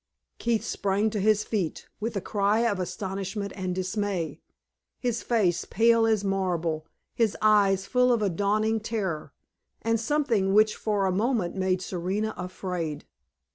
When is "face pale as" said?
5.21-6.23